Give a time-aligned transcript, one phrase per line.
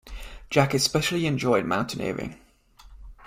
[0.49, 2.35] Jack especially enjoyed mountaineering.